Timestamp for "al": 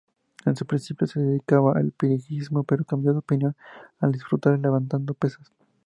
1.73-1.91, 3.99-4.11